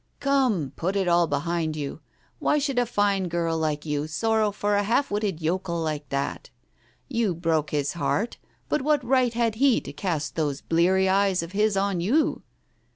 [0.19, 2.01] "Come, put it all behind you.
[2.39, 6.49] Why should a fine girl like you sorrow for a half witted yokel like that?
[7.07, 11.51] You broke his heart, but what right had he to cast those bleary eyes of
[11.51, 12.41] his on you?